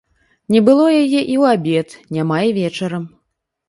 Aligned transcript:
Не 0.55 0.61
было 0.69 0.87
яе 0.93 1.03
і 1.03 1.19
ў 1.19 1.43
абед, 1.59 1.87
няма 2.19 2.43
і 2.51 2.61
вечарам. 2.61 3.03